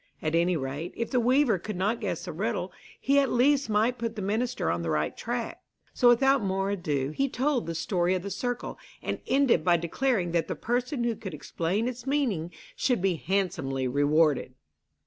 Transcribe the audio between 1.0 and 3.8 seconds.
the weaver could not guess the riddle, he at least